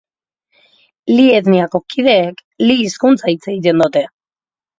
[1.11, 4.05] Li etniako kideek Li hizkuntza hitz egiten dute.